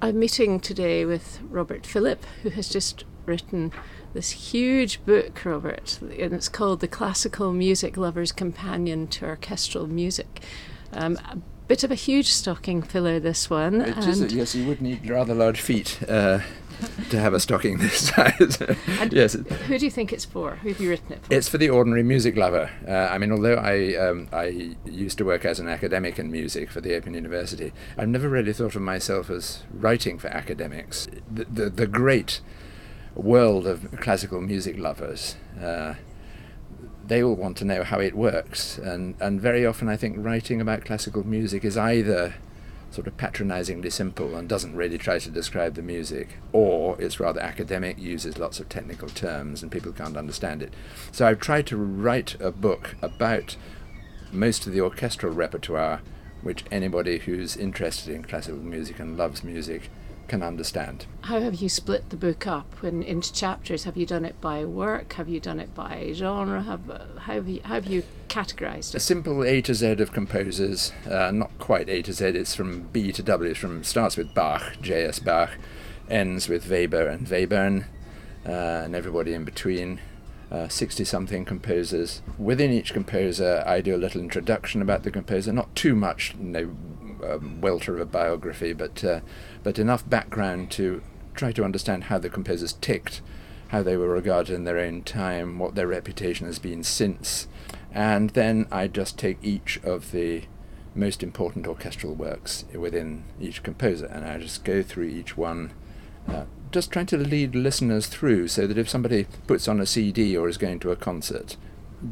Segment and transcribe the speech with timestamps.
[0.00, 3.72] I'm meeting today with Robert Philip, who has just written
[4.14, 10.40] this huge book, Robert, and it's called The Classical Music Lover's Companion to Orchestral Music.
[10.92, 13.80] Um, a bit of a huge stocking filler, this one.
[13.80, 15.98] It is, yes, you would need rather large feet.
[16.08, 16.40] Uh,
[17.10, 18.58] to have a stocking this size.
[19.10, 19.34] yes.
[19.34, 20.56] Who do you think it's for?
[20.56, 21.34] Who have you written it for?
[21.34, 22.70] It's for the ordinary music lover.
[22.86, 26.70] Uh, I mean, although I um, I used to work as an academic in music
[26.70, 31.08] for the Open University, I've never really thought of myself as writing for academics.
[31.30, 32.40] The the, the great
[33.14, 35.36] world of classical music lovers.
[35.60, 35.94] Uh,
[37.06, 40.60] they all want to know how it works, and, and very often I think writing
[40.60, 42.34] about classical music is either
[42.90, 47.40] sort of patronizingly simple and doesn't really try to describe the music, or it's rather
[47.40, 50.72] academic, uses lots of technical terms and people can't understand it.
[51.12, 53.56] So I've tried to write a book about
[54.32, 56.00] most of the orchestral repertoire
[56.42, 59.90] which anybody who's interested in classical music and loves music
[60.28, 61.06] can understand.
[61.22, 63.84] How have you split the book up in, into chapters?
[63.84, 65.14] Have you done it by work?
[65.14, 66.62] Have you done it by genre?
[66.62, 66.86] Have,
[67.20, 68.96] how, have you, how have you categorized it?
[68.96, 72.82] A simple A to Z of composers, uh, not quite A to Z, it's from
[72.92, 75.18] B to W, it's from starts with Bach, J.S.
[75.18, 75.50] Bach,
[76.08, 77.86] ends with Weber and Webern,
[78.46, 78.50] uh,
[78.84, 80.00] and everybody in between.
[80.68, 82.22] 60 uh, something composers.
[82.38, 86.44] Within each composer, I do a little introduction about the composer, not too much, you
[86.44, 86.76] know,
[87.24, 89.20] um, welter of a biography, but uh,
[89.62, 91.02] but enough background to
[91.34, 93.20] try to understand how the composers ticked,
[93.68, 97.48] how they were regarded in their own time, what their reputation has been since,
[97.92, 100.42] and then I just take each of the
[100.94, 105.72] most important orchestral works within each composer, and I just go through each one.
[106.26, 110.36] Uh, just trying to lead listeners through so that if somebody puts on a CD
[110.36, 111.56] or is going to a concert,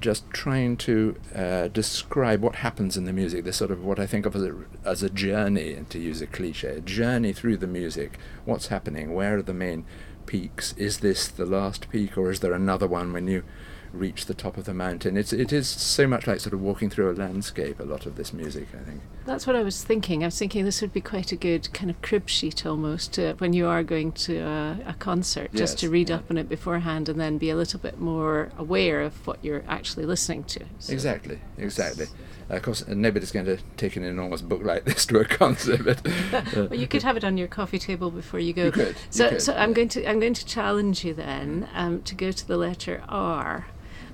[0.00, 3.44] just trying to uh, describe what happens in the music.
[3.44, 6.26] This sort of what I think of as a, as a journey, to use a
[6.26, 8.18] cliche, a journey through the music.
[8.44, 9.14] What's happening?
[9.14, 9.84] Where are the main
[10.26, 10.72] peaks?
[10.76, 13.44] Is this the last peak, or is there another one when you
[13.92, 15.16] reach the top of the mountain.
[15.16, 17.80] It's it is so much like sort of walking through a landscape.
[17.80, 19.00] A lot of this music, I think.
[19.24, 20.22] That's what I was thinking.
[20.22, 23.34] I was thinking this would be quite a good kind of crib sheet almost uh,
[23.34, 26.16] when you are going to a, a concert, yes, just to read yeah.
[26.16, 29.64] up on it beforehand and then be a little bit more aware of what you're
[29.68, 30.64] actually listening to.
[30.78, 32.06] So exactly, exactly.
[32.48, 35.84] Uh, of course, nobody's going to take an enormous book like this to a concert.
[35.84, 38.66] But, uh, well, you could have it on your coffee table before you go.
[38.66, 38.96] You could.
[39.10, 42.14] So, you could, so I'm going to I'm going to challenge you then um, to
[42.14, 43.66] go to the letter R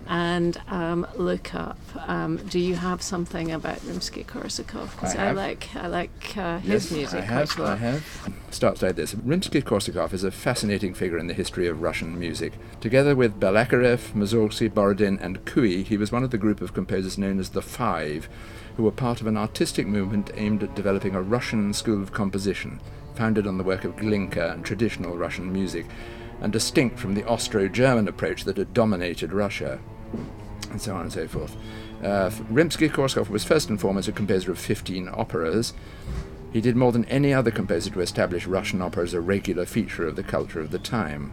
[0.09, 1.79] and um, look up.
[2.09, 4.91] Um, do you have something about Rimsky-Korsakov?
[4.93, 7.23] Because I, I, like I like uh, his yes, music.
[7.23, 7.59] I have.
[7.59, 7.69] Well.
[7.69, 8.33] I have.
[8.51, 9.15] Starts like this.
[9.15, 12.53] Rimsky-Korsakov is a fascinating figure in the history of Russian music.
[12.81, 17.19] Together with Balakirev, Mussorgsky, Borodin, and Cui, he was one of the group of composers
[17.19, 18.29] known as the Five,
[18.77, 22.81] who were part of an artistic movement aimed at developing a Russian school of composition,
[23.15, 25.87] founded on the work of Glinka and traditional Russian music
[26.43, 29.79] and distinct from the Austro German approach that had dominated Russia
[30.71, 31.57] and so on and so forth.
[32.03, 35.75] Uh, Rimsky-Korsakov was first and foremost a composer of 15 operas.
[36.53, 40.07] He did more than any other composer to establish Russian opera as a regular feature
[40.07, 41.33] of the culture of the time.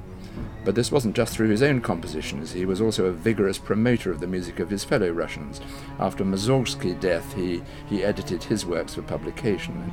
[0.64, 4.20] But this wasn't just through his own compositions, he was also a vigorous promoter of
[4.20, 5.60] the music of his fellow Russians.
[6.00, 9.92] After Mussorgsky's death, he, he edited his works for publication.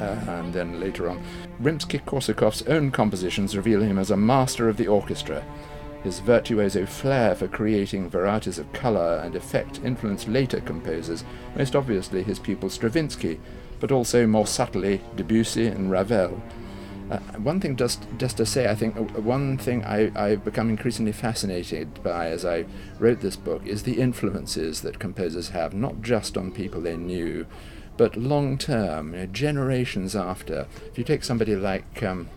[0.00, 1.22] Uh, and then later on,
[1.62, 5.44] Rimsky-Korsakov's own compositions reveal him as a master of the orchestra,
[6.02, 11.24] his virtuoso flair for creating varieties of colour and effect influenced later composers,
[11.56, 13.40] most obviously his pupil Stravinsky,
[13.80, 16.42] but also more subtly Debussy and Ravel.
[17.10, 20.70] Uh, one thing just just to say, I think uh, one thing I, I've become
[20.70, 22.64] increasingly fascinated by as I
[22.98, 27.46] wrote this book is the influences that composers have, not just on people they knew,
[27.96, 30.66] but long term, you know, generations after.
[30.90, 32.28] If you take somebody like um,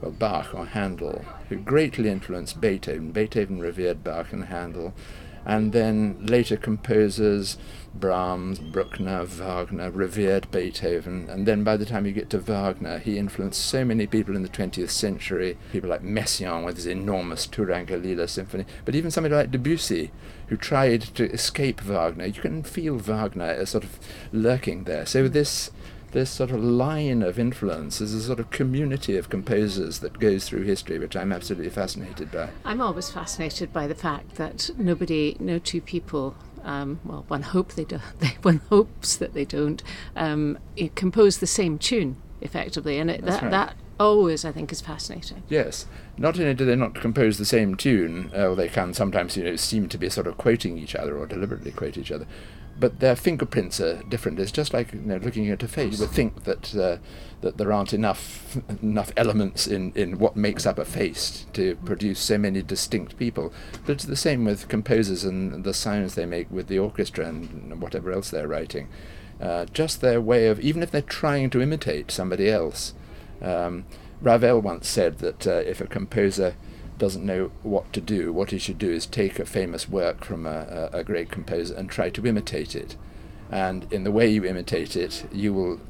[0.00, 3.12] well, Bach or Handel, who greatly influenced Beethoven.
[3.12, 4.94] Beethoven revered Bach and Handel.
[5.44, 7.56] And then later composers,
[7.94, 11.28] Brahms, Bruckner, Wagner, revered Beethoven.
[11.30, 14.42] And then by the time you get to Wagner, he influenced so many people in
[14.42, 15.56] the 20th century.
[15.72, 18.66] People like Messiaen with his enormous Turangalila symphony.
[18.84, 20.10] But even somebody like Debussy,
[20.48, 22.26] who tried to escape Wagner.
[22.26, 23.98] You can feel Wagner as sort of
[24.32, 25.06] lurking there.
[25.06, 25.70] So this
[26.12, 30.48] this sort of line of influence is a sort of community of composers that goes
[30.48, 32.50] through history, which I'm absolutely fascinated by.
[32.64, 36.34] I'm always fascinated by the fact that nobody, no two people.
[36.62, 38.00] Um, well, one hope they do.
[38.42, 39.82] one hopes that they don't
[40.16, 40.58] um,
[40.94, 43.50] compose the same tune effectively, and it, that right.
[43.50, 45.42] that always I think is fascinating.
[45.48, 45.86] Yes,
[46.16, 49.44] not only do they not compose the same tune, uh, or they can sometimes you
[49.44, 52.26] know seem to be sort of quoting each other or deliberately quote each other,
[52.80, 54.40] but their fingerprints are different.
[54.40, 55.92] It's just like you know, looking at a face.
[55.92, 56.96] You would think that uh,
[57.42, 62.18] that there aren't enough enough elements in, in what makes up a face to produce
[62.18, 63.52] so many distinct people.
[63.84, 67.80] But it's the same with composers and the sounds they make with the orchestra and
[67.80, 68.88] whatever else they're writing.
[69.40, 72.94] Uh, just their way of, even if they're trying to imitate somebody else.
[73.40, 73.84] Um,
[74.20, 76.56] Ravel once said that uh, if a composer
[77.00, 80.46] doesn't know what to do, what he should do is take a famous work from
[80.46, 82.94] a, a, great composer and try to imitate it.
[83.50, 85.80] And in the way you imitate it, you will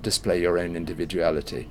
[0.00, 1.68] display your own individuality.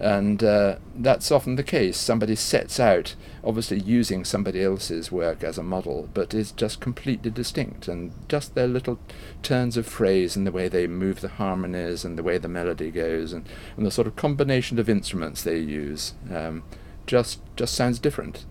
[0.00, 1.96] And uh, that's often the case.
[1.96, 7.32] Somebody sets out, obviously using somebody else's work as a model, but is just completely
[7.32, 7.88] distinct.
[7.88, 9.00] And just their little
[9.42, 12.92] turns of phrase and the way they move the harmonies and the way the melody
[12.92, 16.62] goes and, and the sort of combination of instruments they use um,
[17.08, 18.44] just, just sounds different.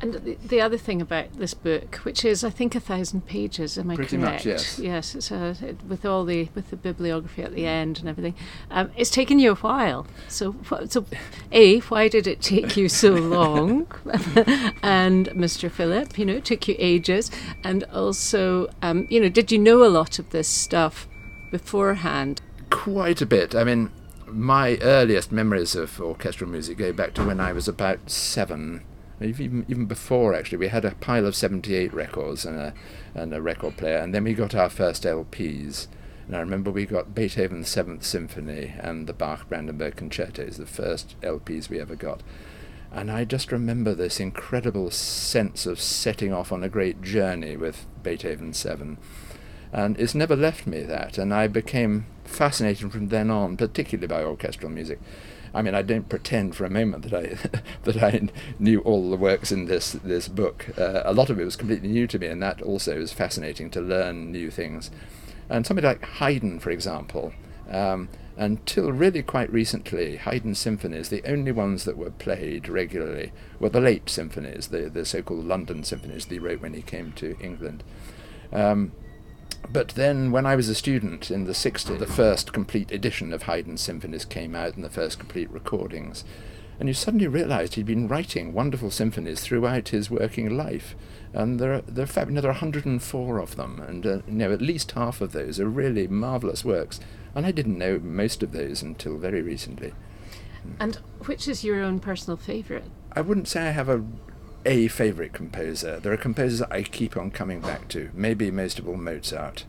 [0.00, 3.78] And the, the, other thing about this book, which is I think a thousand pages,
[3.78, 4.44] am I Pretty correct?
[4.44, 4.78] Much, yes.
[4.78, 8.34] Yes, it's a, it, with all the with the bibliography at the end and everything.
[8.70, 10.06] Um, it's taken you a while.
[10.28, 10.56] So,
[10.88, 11.06] so
[11.52, 13.86] a why did it take you so long?
[14.82, 15.70] and Mr.
[15.70, 17.30] Philip, you know, it took you ages.
[17.62, 21.08] And also, um, you know, did you know a lot of this stuff
[21.50, 22.42] beforehand?
[22.68, 23.54] Quite a bit.
[23.54, 23.90] I mean,
[24.26, 28.82] my earliest memories of orchestral music go back to when I was about seven
[29.20, 30.58] even even before actually.
[30.58, 32.74] We had a pile of 78 records and a
[33.14, 35.86] and a record player and then we got our first LPs
[36.26, 41.20] and I remember we got Beethoven's Seventh Symphony and the Bach Brandenburg Concertos the first
[41.20, 42.22] LPs we ever got.
[42.90, 47.86] And I just remember this incredible sense of setting off on a great journey with
[48.02, 48.98] Beethoven 7
[49.74, 54.22] and it's never left me that and I became fascinated from then on particularly by
[54.22, 54.98] orchestral music
[55.54, 58.28] I mean, I don't pretend for a moment that I that I
[58.58, 60.66] knew all the works in this this book.
[60.76, 63.70] Uh, a lot of it was completely new to me, and that also is fascinating
[63.70, 64.90] to learn new things.
[65.48, 67.32] And somebody like Haydn, for example,
[67.70, 73.30] um, until really quite recently, Haydn symphonies, the only ones that were played regularly,
[73.60, 77.12] were the late symphonies, the the so-called London symphonies that he wrote when he came
[77.12, 77.84] to England.
[78.52, 78.92] Um,
[79.72, 83.44] but then, when I was a student in the 60s, the first complete edition of
[83.44, 86.24] Haydn's symphonies came out and the first complete recordings.
[86.78, 90.96] And you suddenly realized he'd been writing wonderful symphonies throughout his working life.
[91.32, 94.34] And there are, there are, you know, there are 104 of them, and uh, you
[94.34, 97.00] know, at least half of those are really marvelous works.
[97.34, 99.92] And I didn't know most of those until very recently.
[100.78, 100.96] And
[101.26, 102.84] which is your own personal favorite?
[103.12, 104.04] I wouldn't say I have a
[104.64, 106.00] a favorite composer.
[106.00, 108.10] There are composers I keep on coming back to.
[108.14, 109.64] Maybe most of all Mozart.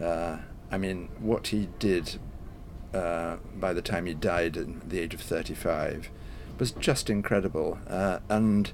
[0.00, 0.38] Uh,
[0.70, 2.18] I mean, what he did
[2.92, 6.10] uh, by the time he died at the age of 35
[6.58, 7.78] was just incredible.
[7.88, 8.72] Uh, and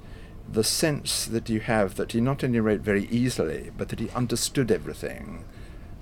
[0.51, 4.09] the sense that you have that he not only wrote very easily, but that he
[4.11, 5.45] understood everything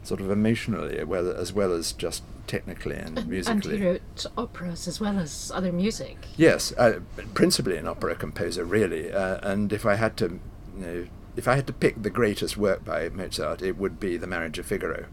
[0.03, 3.71] sort of emotionally as well as just technically and, and musically.
[3.74, 6.18] And he wrote operas as well as other music.
[6.38, 7.00] Yes, uh,
[7.33, 9.12] principally an opera composer, really.
[9.12, 10.39] Uh, and if I had to,
[10.77, 14.18] you know, if I had to pick the greatest work by Mozart, it would be
[14.18, 15.06] The Marriage of Figaro.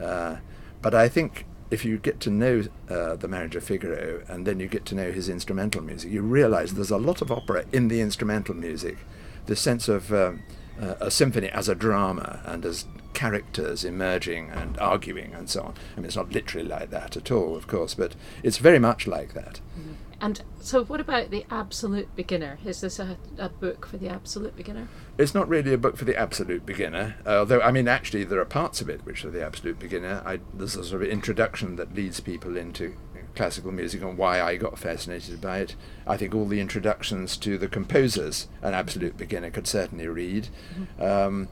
[0.00, 0.36] Uh,
[0.80, 4.60] but I think if you get to know uh, The Marriage of Figaro and then
[4.60, 7.88] you get to know his instrumental music, you realize there's a lot of opera in
[7.88, 8.98] the instrumental music.
[9.46, 10.42] The sense of um,
[10.80, 12.84] uh, a symphony as a drama and as
[13.16, 15.74] characters emerging and arguing and so on.
[15.94, 19.06] I mean, it's not literally like that at all, of course, but it's very much
[19.06, 19.60] like that.
[19.78, 19.92] Mm-hmm.
[20.20, 22.58] And so, what about the absolute beginner?
[22.64, 24.88] Is this a, a book for the absolute beginner?
[25.18, 28.46] It's not really a book for the absolute beginner, although, I mean, actually, there are
[28.46, 30.22] parts of it which are the absolute beginner.
[30.24, 32.96] I, there's a sort of introduction that leads people into
[33.34, 35.76] classical music and why I got fascinated by it.
[36.06, 40.48] I think all the introductions to the composers, an absolute beginner could certainly read.
[40.74, 41.02] Mm-hmm.
[41.02, 41.48] Um,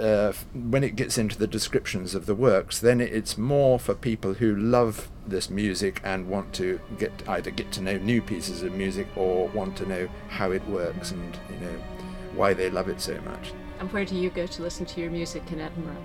[0.00, 4.34] uh, when it gets into the descriptions of the works, then it's more for people
[4.34, 8.72] who love this music and want to get either get to know new pieces of
[8.72, 11.82] music or want to know how it works and you know
[12.34, 13.52] why they love it so much.
[13.80, 16.02] And where do you go to listen to your music in Edinburgh?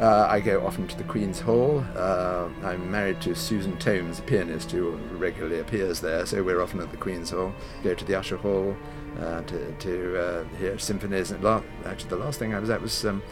[0.00, 1.84] Uh, I go often to the Queen's Hall.
[1.94, 6.80] Uh, I'm married to Susan Tomes, a pianist who regularly appears there, so we're often
[6.80, 7.52] at the Queen's Hall.
[7.84, 8.74] Go to the Usher Hall
[9.20, 11.32] uh, to, to uh, hear symphonies.
[11.32, 13.22] And la- actually, the last thing I was at was um,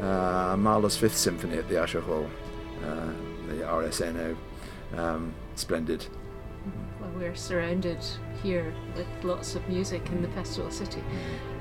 [0.00, 2.30] uh, Mahler's Fifth Symphony at the Usher Hall,
[2.84, 3.06] uh,
[3.48, 4.36] the RSNO.
[4.96, 6.06] Um, splendid.
[7.16, 7.98] We're surrounded
[8.42, 11.02] here with lots of music in the festival city.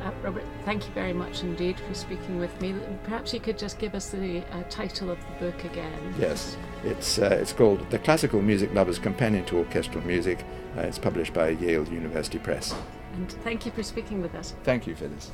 [0.02, 2.76] Uh, Robert, thank you very much indeed for speaking with me.
[3.04, 6.16] Perhaps you could just give us the uh, title of the book again.
[6.20, 10.44] Yes, it's uh, it's called The Classical Music Lover's Companion to Orchestral Music.
[10.78, 12.76] Uh, it's published by Yale University Press.
[13.14, 14.56] And thank you for speaking with us.
[14.64, 15.32] Thank you, Phyllis.